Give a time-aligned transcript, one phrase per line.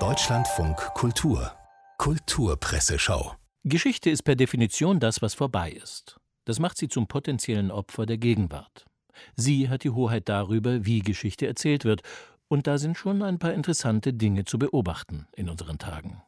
[0.00, 1.52] Deutschlandfunk Kultur
[1.98, 6.18] Kulturpresseschau Geschichte ist per Definition das, was vorbei ist.
[6.44, 8.84] Das macht sie zum potenziellen Opfer der Gegenwart.
[9.36, 12.02] Sie hat die Hoheit darüber, wie Geschichte erzählt wird,
[12.48, 16.20] und da sind schon ein paar interessante Dinge zu beobachten in unseren Tagen.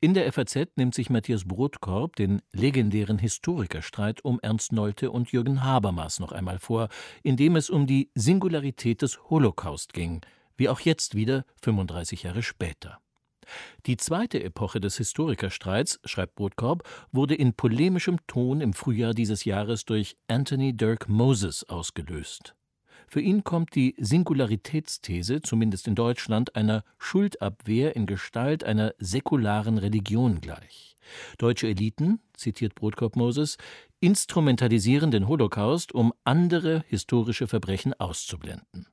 [0.00, 5.62] In der FAZ nimmt sich Matthias Brotkorb den legendären Historikerstreit um Ernst Nolte und Jürgen
[5.62, 6.88] Habermas noch einmal vor,
[7.22, 10.22] in dem es um die Singularität des Holocaust ging,
[10.60, 12.98] wie auch jetzt wieder 35 Jahre später.
[13.86, 19.86] Die zweite Epoche des Historikerstreits, schreibt Brotkorb, wurde in polemischem Ton im Frühjahr dieses Jahres
[19.86, 22.54] durch Anthony Dirk Moses ausgelöst.
[23.08, 30.42] Für ihn kommt die Singularitätsthese, zumindest in Deutschland, einer Schuldabwehr in Gestalt einer säkularen Religion
[30.42, 30.94] gleich.
[31.38, 33.56] Deutsche Eliten, zitiert Brotkorb Moses,
[33.98, 38.86] instrumentalisieren den Holocaust, um andere historische Verbrechen auszublenden.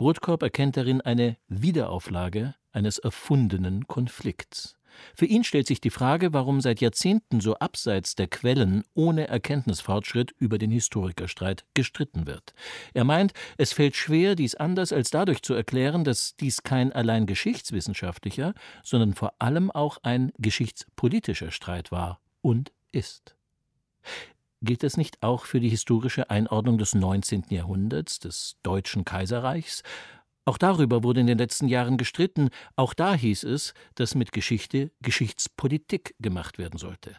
[0.00, 4.78] Brotkorb erkennt darin eine Wiederauflage eines erfundenen Konflikts.
[5.14, 10.30] Für ihn stellt sich die Frage, warum seit Jahrzehnten so abseits der Quellen ohne Erkenntnisfortschritt
[10.38, 12.54] über den Historikerstreit gestritten wird.
[12.94, 17.26] Er meint, es fällt schwer, dies anders als dadurch zu erklären, dass dies kein allein
[17.26, 23.36] geschichtswissenschaftlicher, sondern vor allem auch ein geschichtspolitischer Streit war und ist.
[24.62, 27.44] Gilt das nicht auch für die historische Einordnung des 19.
[27.48, 29.82] Jahrhunderts, des Deutschen Kaiserreichs?
[30.44, 32.50] Auch darüber wurde in den letzten Jahren gestritten.
[32.76, 37.16] Auch da hieß es, dass mit Geschichte Geschichtspolitik gemacht werden sollte.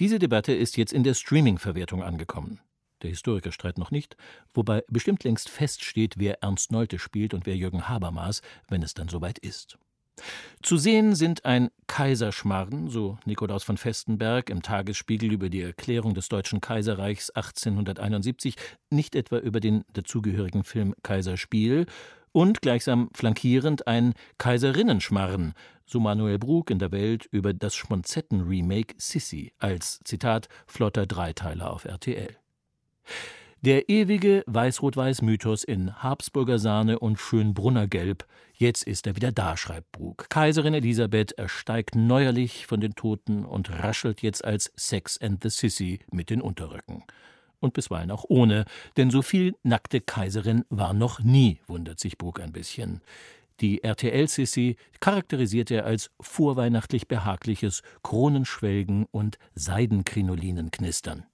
[0.00, 2.60] Diese Debatte ist jetzt in der Streaming-Verwertung angekommen.
[3.02, 4.16] Der Historikerstreit noch nicht,
[4.54, 9.08] wobei bestimmt längst feststeht, wer Ernst Nolte spielt und wer Jürgen Habermas, wenn es dann
[9.08, 9.78] soweit ist.
[10.62, 16.30] Zu sehen sind ein Kaiserschmarren, so Nikolaus von Festenberg im Tagesspiegel über die Erklärung des
[16.30, 18.56] Deutschen Kaiserreichs 1871,
[18.88, 21.84] nicht etwa über den dazugehörigen Film Kaiserspiel,
[22.32, 25.52] und gleichsam flankierend ein Kaiserinnenschmarren,
[25.84, 31.84] so Manuel Brug in der Welt über das Schmonzetten-Remake Sissy als, Zitat, flotter Dreiteiler auf
[31.84, 32.34] RTL.
[33.64, 38.26] Der ewige Weiß-Rot-Weiß-Mythos in Habsburger Sahne und Schönbrunner Gelb.
[38.54, 40.28] Jetzt ist er wieder da, schreibt Brug.
[40.28, 46.00] Kaiserin Elisabeth ersteigt neuerlich von den Toten und raschelt jetzt als Sex and the Sissy
[46.10, 47.04] mit den Unterröcken.
[47.60, 48.64] Und bisweilen auch ohne,
[48.96, 53.00] denn so viel nackte Kaiserin war noch nie, wundert sich Brug ein bisschen.
[53.60, 61.26] Die RTL-Sissy charakterisiert er als vorweihnachtlich behagliches Kronenschwelgen und Seidenkrinolinenknistern.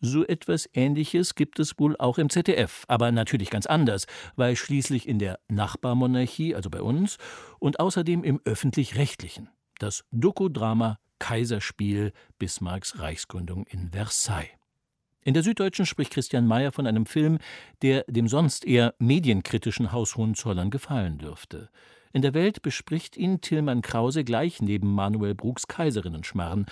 [0.00, 4.06] So etwas Ähnliches gibt es wohl auch im ZDF, aber natürlich ganz anders,
[4.36, 7.18] weil schließlich in der Nachbarmonarchie, also bei uns,
[7.58, 14.50] und außerdem im öffentlich-rechtlichen, das Dokudrama Kaiserspiel Bismarcks Reichsgründung in Versailles.
[15.24, 17.38] In der Süddeutschen spricht Christian Mayer von einem Film,
[17.82, 21.68] der dem sonst eher medienkritischen Haus Hohenzollern gefallen dürfte.
[22.12, 26.66] In der Welt bespricht ihn Tillmann Krause gleich neben Manuel Brugs Kaiserinnenschmarren,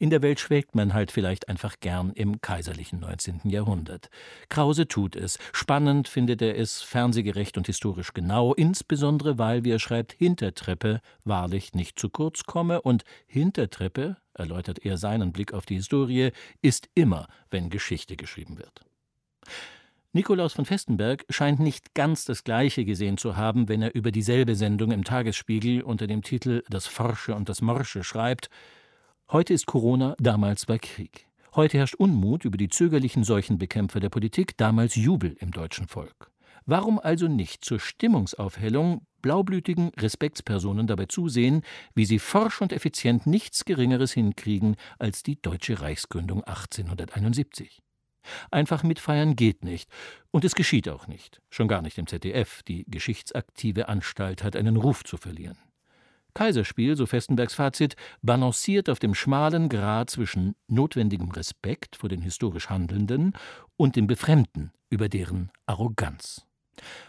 [0.00, 3.42] in der Welt schwelgt man halt vielleicht einfach gern im kaiserlichen 19.
[3.44, 4.08] Jahrhundert.
[4.48, 5.38] Krause tut es.
[5.52, 11.74] Spannend findet er es, fernsehgerecht und historisch genau, insbesondere weil, wie er schreibt, Hintertreppe wahrlich
[11.74, 16.30] nicht zu kurz komme und Hintertreppe, erläutert er seinen Blick auf die Historie,
[16.62, 18.80] ist immer, wenn Geschichte geschrieben wird.
[20.12, 24.56] Nikolaus von Festenberg scheint nicht ganz das Gleiche gesehen zu haben, wenn er über dieselbe
[24.56, 28.48] Sendung im Tagesspiegel unter dem Titel Das Forsche und das Morsche schreibt,
[29.32, 31.28] Heute ist Corona, damals war Krieg.
[31.54, 36.32] Heute herrscht Unmut über die zögerlichen Seuchenbekämpfer der Politik, damals Jubel im deutschen Volk.
[36.66, 41.62] Warum also nicht zur Stimmungsaufhellung blaublütigen Respektspersonen dabei zusehen,
[41.94, 47.84] wie sie forsch und effizient nichts Geringeres hinkriegen als die deutsche Reichsgründung 1871?
[48.50, 49.88] Einfach mitfeiern geht nicht.
[50.32, 51.40] Und es geschieht auch nicht.
[51.50, 52.64] Schon gar nicht im ZDF.
[52.64, 55.56] Die geschichtsaktive Anstalt hat einen Ruf zu verlieren.
[56.34, 62.70] Kaiserspiel, so Festenbergs Fazit, balanciert auf dem schmalen Grat zwischen notwendigem Respekt vor den historisch
[62.70, 63.34] Handelnden
[63.76, 66.46] und dem Befremden über deren Arroganz.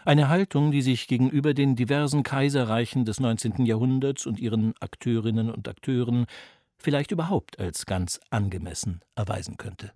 [0.04, 3.64] Eine Haltung, die sich gegenüber den diversen Kaiserreichen des 19.
[3.64, 6.26] Jahrhunderts und ihren Akteurinnen und Akteuren
[6.76, 9.92] vielleicht überhaupt als ganz angemessen erweisen könnte.